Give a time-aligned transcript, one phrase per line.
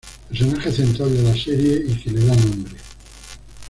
[0.29, 2.73] Personaje central de la serie y que le da nombre.